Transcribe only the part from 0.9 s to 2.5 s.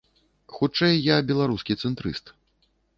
я беларускі цэнтрыст.